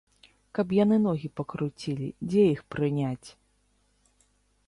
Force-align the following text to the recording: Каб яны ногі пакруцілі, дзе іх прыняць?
Каб 0.59 0.67
яны 0.83 0.95
ногі 1.07 1.29
пакруцілі, 1.39 2.07
дзе 2.31 2.43
іх 2.55 2.61
прыняць? 2.77 3.29